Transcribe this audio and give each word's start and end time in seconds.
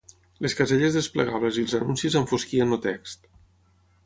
Les 0.45 0.55
caselles 0.61 0.97
desplegables 0.99 1.59
i 1.59 1.67
els 1.67 1.75
anuncis 1.81 2.19
enfosquien 2.23 2.77
el 2.79 2.83
text. 2.89 3.31